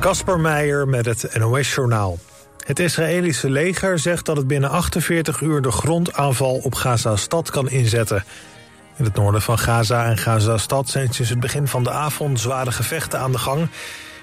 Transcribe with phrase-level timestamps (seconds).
[0.00, 2.18] Kasper Meijer met het NOS-journaal.
[2.66, 8.24] Het Israëlische leger zegt dat het binnen 48 uur de grondaanval op Gaza-stad kan inzetten.
[8.96, 12.72] In het noorden van Gaza en Gaza-stad zijn sinds het begin van de avond zware
[12.72, 13.68] gevechten aan de gang.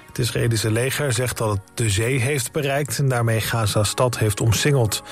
[0.06, 5.02] Het Israëlische leger zegt dat het de zee heeft bereikt en daarmee Gaza-stad heeft omsingeld.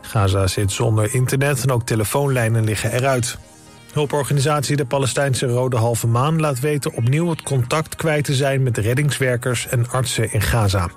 [0.00, 3.38] Gaza zit zonder internet en ook telefoonlijnen liggen eruit.
[3.92, 8.78] Hulporganisatie de Palestijnse Rode Halve Maan laat weten opnieuw het contact kwijt te zijn met
[8.78, 10.90] reddingswerkers en artsen in Gaza.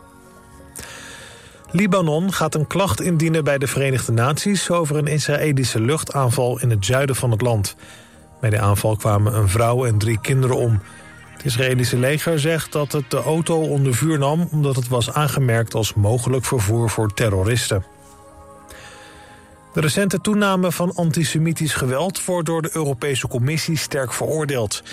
[1.71, 6.85] Libanon gaat een klacht indienen bij de Verenigde Naties over een Israëlische luchtaanval in het
[6.85, 7.75] zuiden van het land.
[8.41, 10.81] Bij de aanval kwamen een vrouw en drie kinderen om.
[11.33, 15.73] Het Israëlische leger zegt dat het de auto onder vuur nam omdat het was aangemerkt
[15.73, 17.92] als mogelijk vervoer voor terroristen.
[19.73, 24.83] De recente toename van antisemitisch geweld wordt door de Europese Commissie sterk veroordeeld.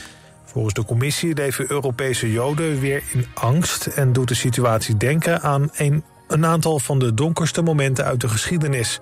[0.44, 5.70] Volgens de commissie leven Europese Joden weer in angst en doet de situatie denken aan
[5.76, 6.04] een,
[6.46, 9.00] aantal van de donkerste momenten uit de geschiedenis.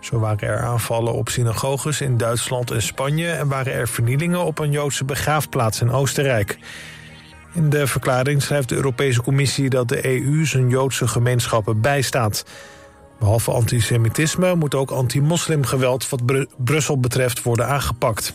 [0.00, 4.58] Zo waren er aanvallen op synagoges in Duitsland en Spanje en waren er vernielingen op
[4.58, 6.58] een Joodse begraafplaats in Oostenrijk.
[7.52, 12.44] In de verklaring schrijft de Europese Commissie dat de EU zijn Joodse gemeenschappen bijstaat.
[13.20, 16.22] Behalve antisemitisme moet ook anti-moslimgeweld wat
[16.56, 18.34] Brussel betreft worden aangepakt.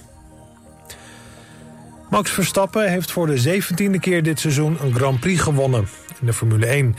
[2.09, 5.87] Max Verstappen heeft voor de zeventiende keer dit seizoen een Grand Prix gewonnen
[6.19, 6.95] in de Formule 1.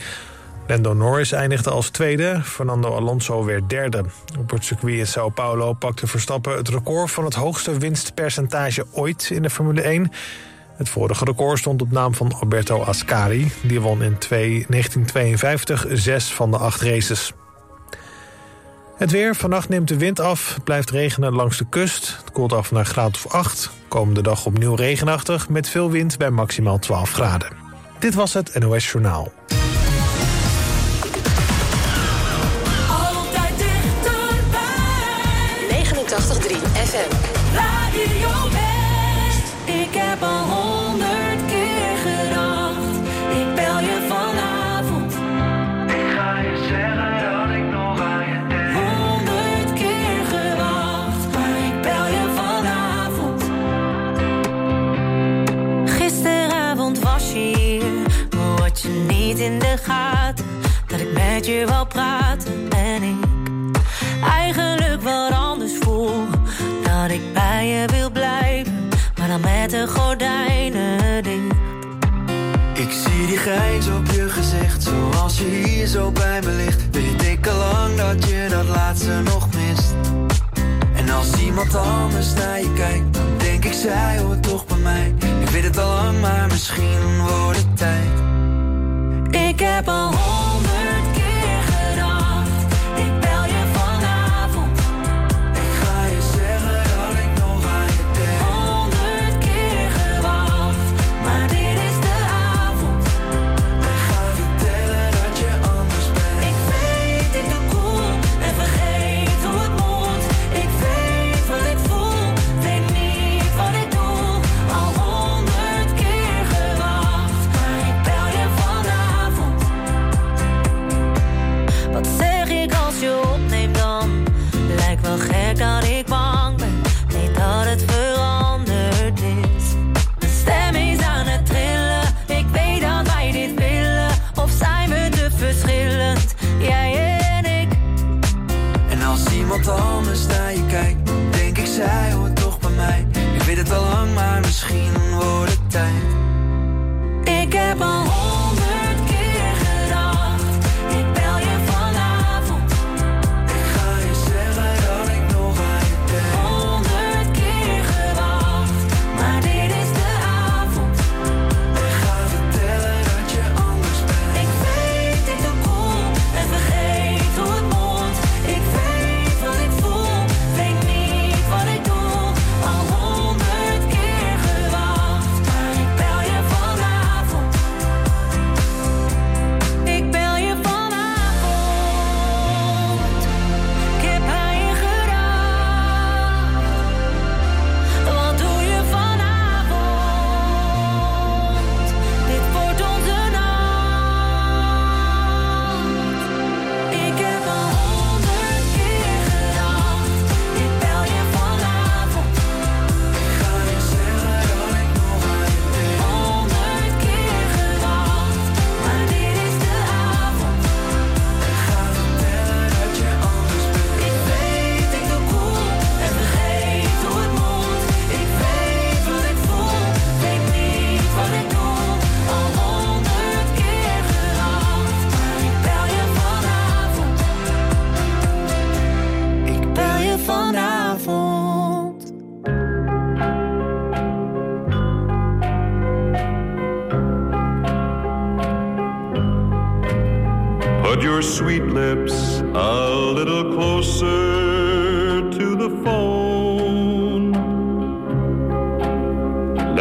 [0.67, 4.03] Lando Norris eindigde als tweede, Fernando Alonso werd derde.
[4.39, 9.29] Op het circuit in Sao Paulo pakte Verstappen het record van het hoogste winstpercentage ooit
[9.29, 10.11] in de Formule 1.
[10.77, 13.51] Het vorige record stond op naam van Alberto Ascari.
[13.61, 17.33] Die won in 1952 zes van de acht races.
[18.97, 22.17] Het weer, vannacht neemt de wind af, het blijft regenen langs de kust.
[22.17, 23.69] Het koelt af naar graad of 8.
[23.87, 27.51] Komende dag opnieuw regenachtig met veel wind bij maximaal 12 graden.
[27.99, 29.31] Dit was het NOS Journaal.
[59.47, 60.45] In de gaten.
[60.87, 62.67] Dat ik met je wou praten.
[62.69, 63.25] En ik
[64.23, 66.11] eigenlijk wat anders voel.
[66.83, 68.89] Dat ik bij je wil blijven.
[69.17, 71.55] Maar dan met de gordijnen dicht.
[72.73, 76.81] Ik zie die grijns op je gezicht, zoals je hier zo bij me ligt.
[76.91, 79.93] Weet ik al lang dat je dat laatste nog mist.
[80.95, 85.13] En als iemand anders naar je kijkt, dan denk ik zij hoort toch bij mij.
[85.39, 88.16] Ik weet het al lang, maar misschien wordt het tijd.
[89.57, 90.56] Ik heb al honderd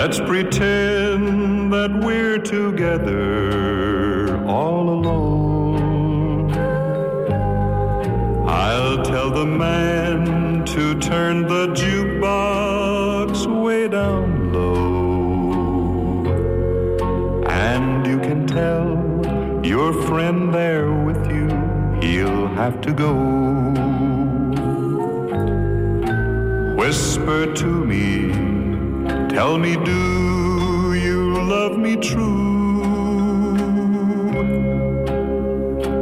[0.06, 6.52] Let's pretend that we're together all alone.
[8.46, 16.24] I'll tell the man to turn the jukebox way down low.
[17.48, 21.48] And you can tell your friend there with you,
[22.00, 23.12] he'll have to go.
[26.76, 28.45] Whisper to me,
[29.36, 32.80] tell me, do you love me true?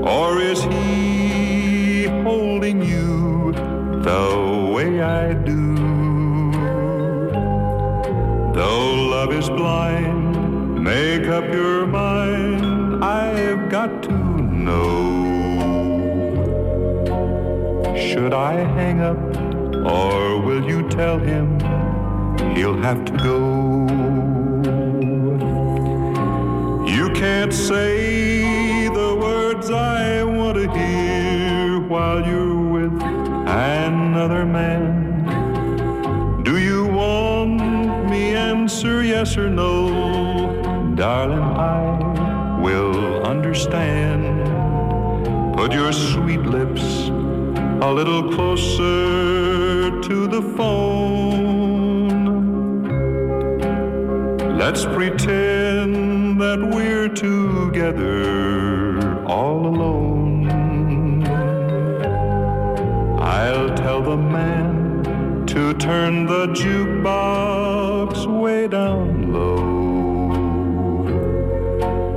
[0.06, 3.50] Or is he holding you
[4.08, 5.74] the way I do?
[8.54, 14.16] Though love is blind, make up your mind I've got to
[14.66, 14.94] know.
[17.96, 19.18] Should I hang up
[19.84, 21.63] or will you tell him
[22.64, 23.38] he'll have to go?
[26.96, 32.94] You can't say the words I want to hear while you're with
[33.82, 34.92] another man.
[36.42, 39.74] Do you want me answer yes or no?
[40.94, 44.22] Darling, I will understand.
[45.54, 46.86] Put your sweet lips
[47.88, 51.13] a little closer to the phone.
[54.74, 61.24] Let's pretend that we're together all alone.
[63.20, 70.32] I'll tell the man to turn the jukebox way down low.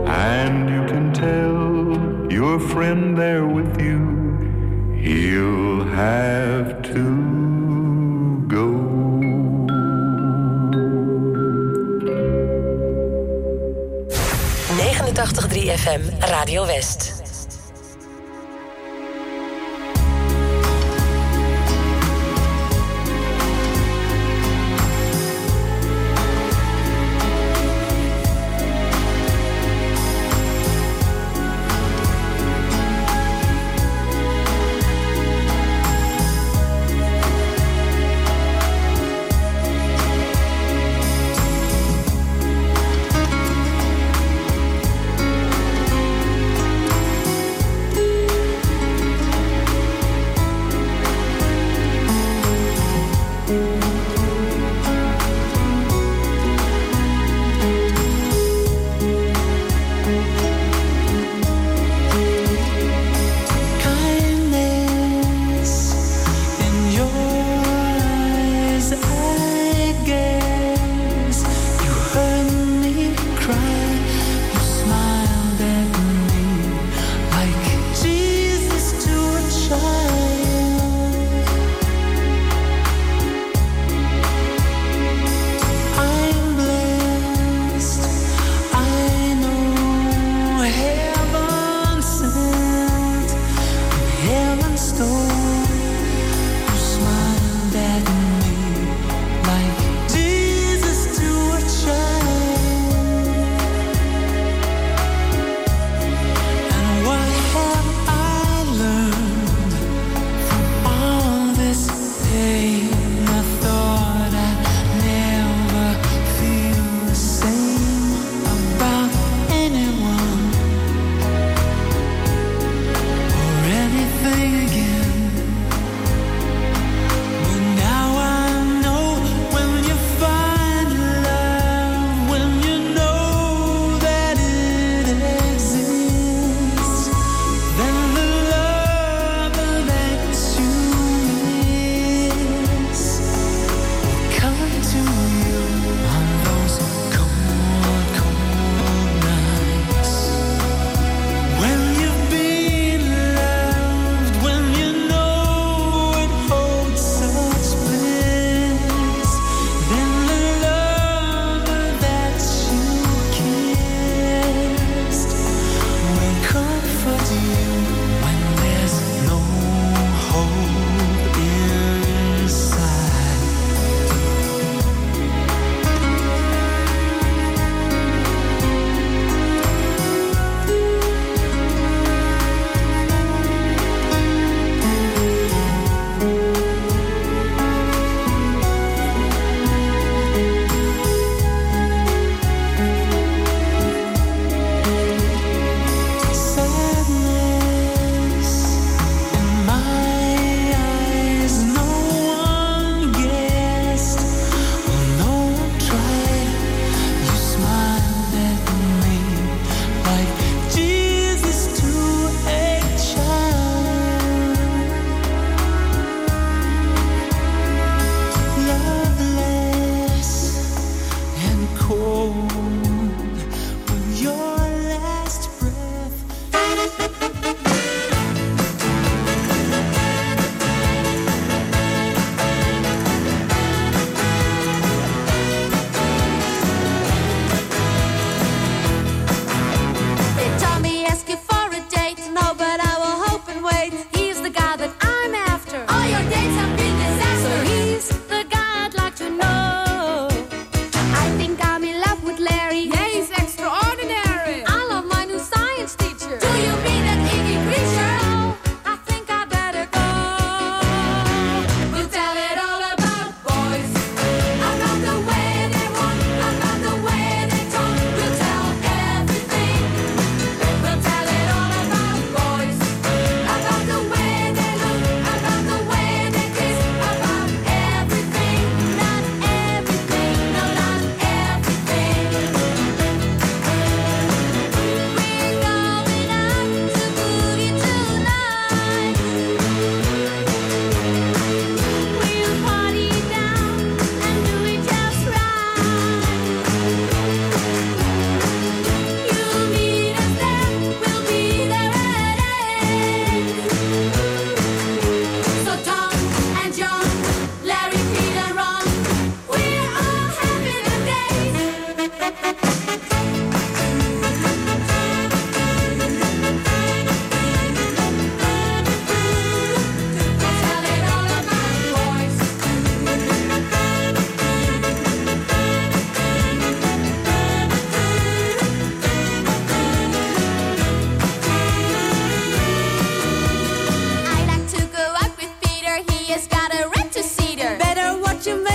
[0.07, 7.36] And you can tell your friend there with you, he'll have to
[15.27, 17.16] FM Radio West.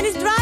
[0.04, 0.41] and it's dry.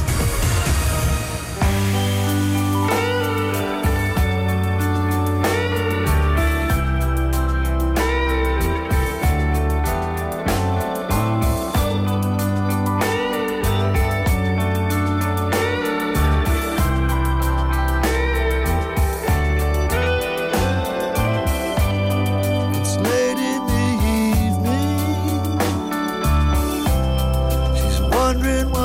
[28.51, 28.80] even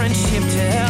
[0.00, 0.89] friendship to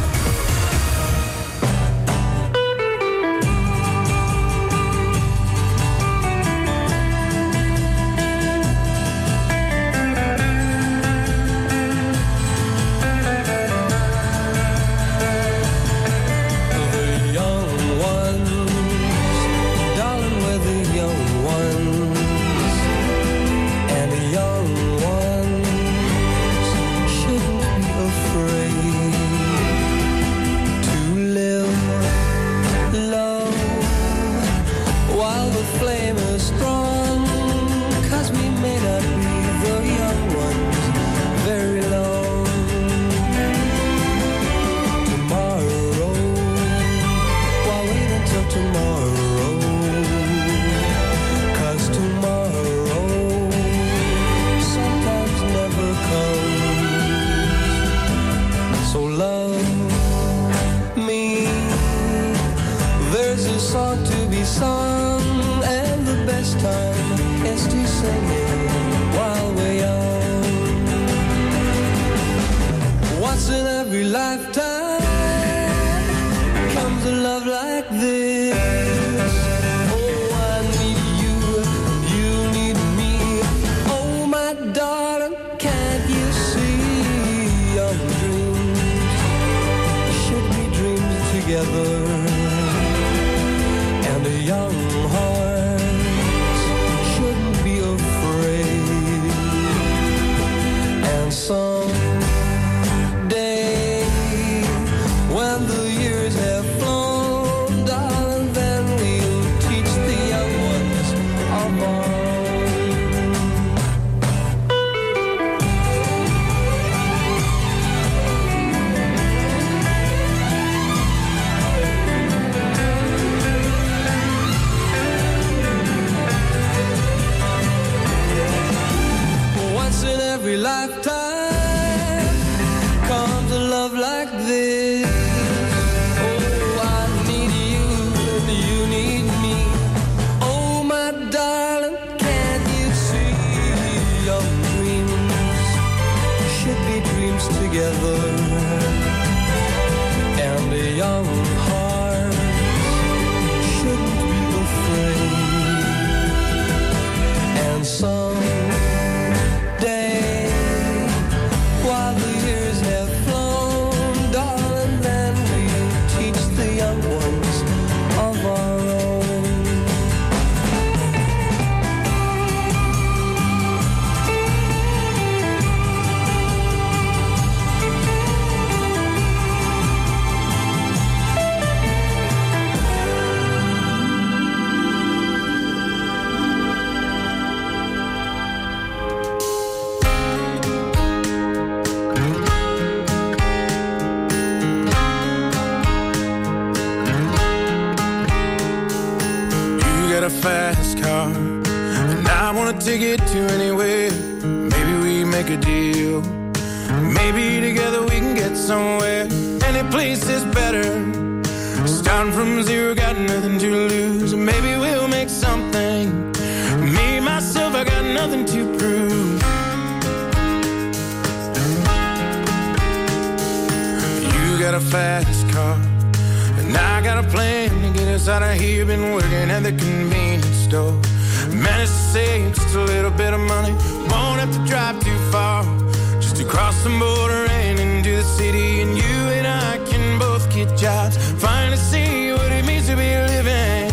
[236.51, 238.81] Cross the border and into the city.
[238.81, 241.15] And you and I can both get jobs.
[241.41, 243.89] Finally see what it means to be living.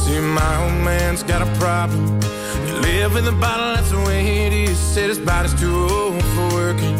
[0.00, 2.04] See, my old man's got a problem.
[2.66, 4.76] You live in the bottle, that's the way it is.
[4.76, 6.98] Said his body's too old for working.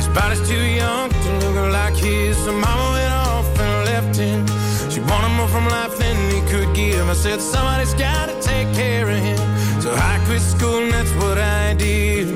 [0.00, 2.34] His body's too young to look like his.
[2.44, 4.46] So mama went off and left him.
[4.90, 7.06] She wanted more from life than he could give.
[7.10, 9.55] I said, somebody's gotta take care of him.
[9.86, 12.26] So I quit school and that's what I did.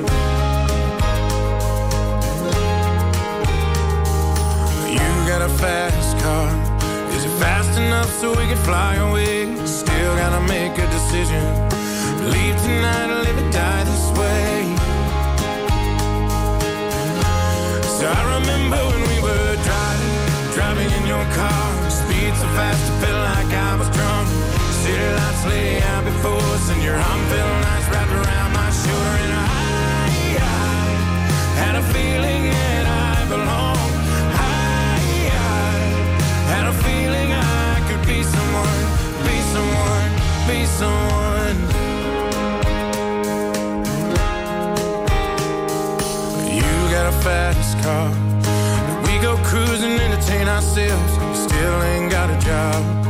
[4.95, 6.49] You got a fast car.
[7.11, 9.67] Is it fast enough so we can fly away?
[9.67, 11.43] Still gotta make a decision.
[12.31, 14.55] Leave tonight or live or die this way.
[17.99, 21.91] So I remember when we were driving, driving in your car.
[21.91, 24.50] Speed so fast, it felt like I was drunk.
[24.81, 29.15] City lights lay out before us, and your arm felt nice wrapped around my shoulder.
[29.25, 29.45] And I,
[30.41, 30.87] I
[31.61, 33.95] had a feeling that I belonged.
[34.33, 34.57] I,
[35.37, 35.77] I
[36.55, 38.81] had a feeling I could be someone,
[39.29, 40.11] be someone,
[40.49, 41.59] be someone.
[46.57, 48.09] You got a fast car.
[49.05, 51.13] We go cruising, entertain ourselves.
[51.39, 53.10] Still ain't got a job.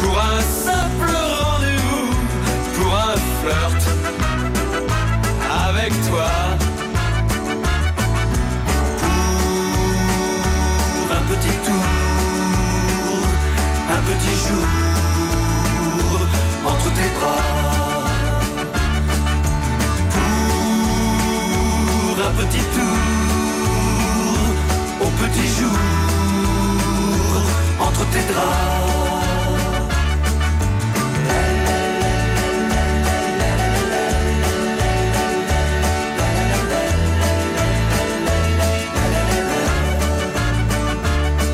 [0.00, 2.10] pour un simple rendez-vous,
[2.76, 3.82] pour un flirt
[5.68, 6.30] avec toi.
[10.94, 11.84] Pour un petit tour,
[13.90, 14.66] un petit jour
[16.66, 17.44] entre tes bras.
[22.06, 22.98] Pour un petit tour
[25.00, 26.03] au petit jour.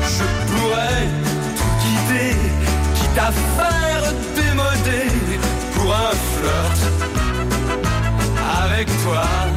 [0.03, 1.07] Je pourrais
[1.57, 2.35] tout quitter,
[2.95, 5.07] quitte à faire démoder
[5.75, 6.79] pour un flirt
[8.63, 9.50] avec toi.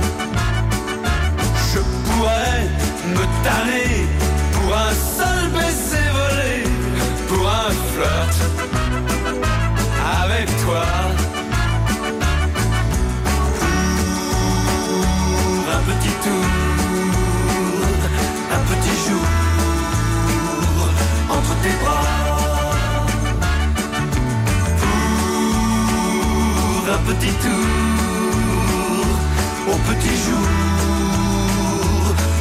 [29.86, 30.48] Petit jour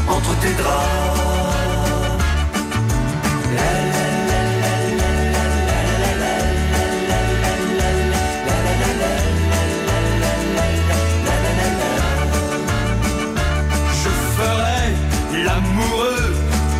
[0.07, 1.23] entre tes draps.
[14.03, 16.33] Je ferai l'amoureux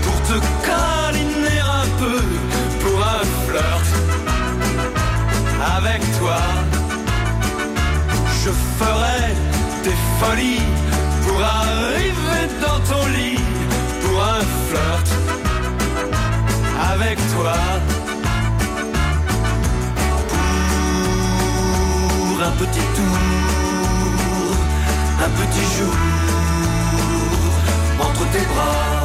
[0.03, 2.19] pour te câliner un peu
[2.81, 3.89] Pour un flirt
[5.77, 6.41] Avec toi.
[8.43, 9.52] Je ferai
[11.25, 13.39] pour arriver dans ton lit,
[14.01, 15.09] pour un flirt
[16.93, 17.57] avec toi.
[22.19, 23.17] Pour un petit tour,
[25.25, 25.95] un petit jour
[27.99, 29.03] entre tes bras.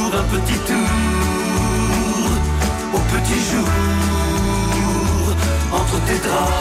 [0.00, 0.90] Pour un petit tour,
[2.94, 3.68] au petit jour
[5.94, 6.58] entre tes draps.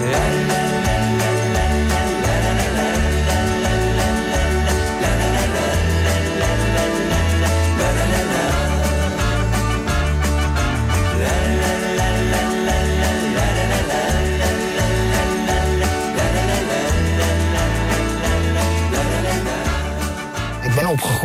[0.00, 0.65] Ik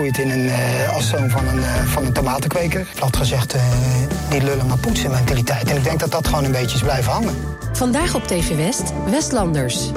[0.07, 2.87] opgegroeid in een, eh, als zoon van een, eh, van een tomatenkweker.
[2.95, 3.61] Plat gezegd, eh
[4.29, 5.69] die lullen maar poetsen mentaliteit.
[5.69, 7.35] En ik denk dat dat gewoon een beetje is blijven hangen.
[7.73, 9.91] Vandaag op TV West, Westlanders.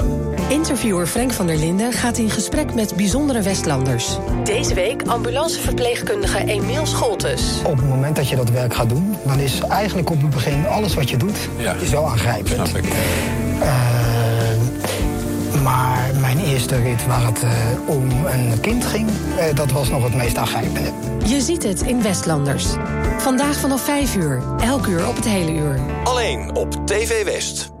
[0.47, 4.17] Interviewer Frank van der Linden gaat in gesprek met bijzondere Westlanders.
[4.43, 7.41] Deze week ambulanceverpleegkundige Emiel Scholtes.
[7.63, 10.67] Op het moment dat je dat werk gaat doen, dan is eigenlijk op het begin
[10.67, 11.75] alles wat je doet Ja.
[11.89, 12.67] zo aangrijpend.
[12.67, 12.93] Snap ik.
[16.35, 17.49] Mijn eerste rit waar het eh,
[17.85, 20.91] om een kind ging, eh, dat was nog het meest aangrijpende.
[21.25, 22.65] Je ziet het in Westlanders.
[23.17, 25.79] Vandaag vanaf 5 uur, elk uur op het hele uur.
[26.03, 27.74] Alleen op TV West.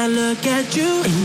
[0.00, 1.19] I look at you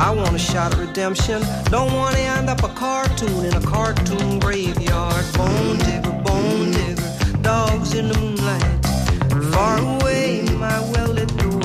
[0.00, 1.42] I want a shot of redemption.
[1.64, 5.24] Don't want to end up a cartoon in a cartoon graveyard.
[5.34, 9.52] Bone digger, bone digger, dogs in the moonlight.
[9.52, 11.60] Far away, my well lit door.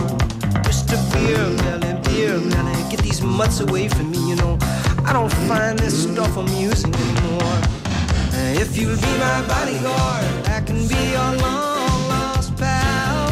[0.67, 0.99] Mr.
[1.13, 4.57] Beer Melly, Beer Melly, get these mutts away from me, you know.
[5.05, 7.61] I don't find this stuff amusing anymore.
[8.59, 13.31] If you'll be my bodyguard, I can be your long lost pal.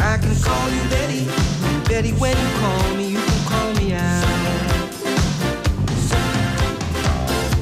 [0.00, 1.26] I can call you Betty,
[1.94, 4.24] Betty when you call me, you can call me Al.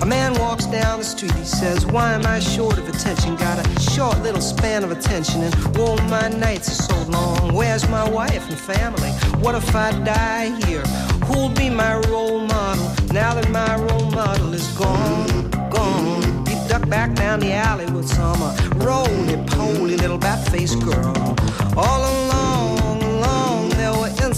[0.01, 3.37] A man walks down the street, he says, Why am I short of attention?
[3.37, 7.53] Got a short little span of attention, and whoa, my nights are so long.
[7.53, 9.11] Where's my wife and family?
[9.43, 10.87] What if I die here?
[11.27, 15.51] Who'll be my role model now that my role model is gone?
[15.69, 16.47] Gone.
[16.47, 21.37] He ducked back down the alley with some uh, roly poly little bat faced girl.
[21.77, 22.22] All were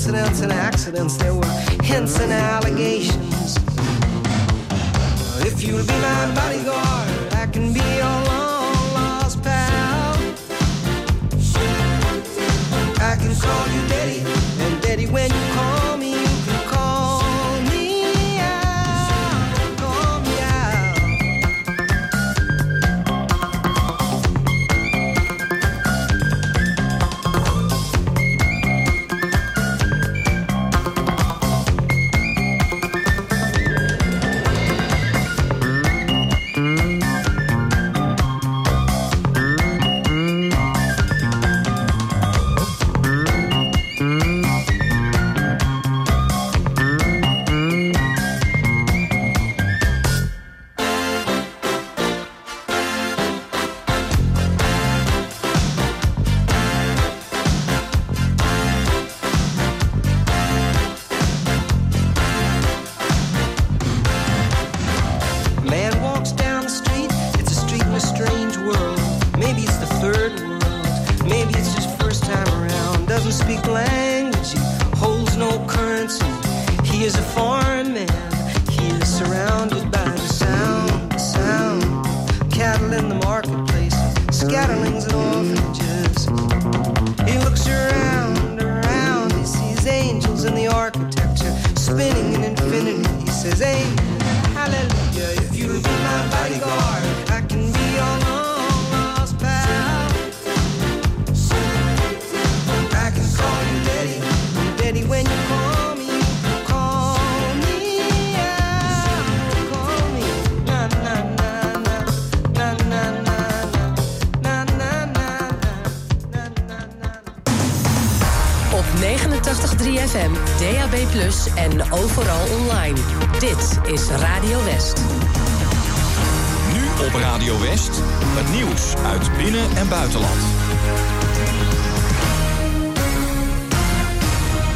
[0.06, 1.46] incidents and accidents, there were
[1.82, 3.56] hints and allegations.
[5.40, 10.14] If you'll be my bodyguard, I can be your long lost pal.
[13.00, 14.20] I can call you Daddy,
[14.60, 15.83] and Daddy, when you call